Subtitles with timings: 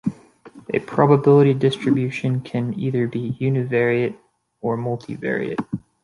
[0.73, 4.17] A probability distribution can either be univariate
[4.59, 5.63] or multivariate.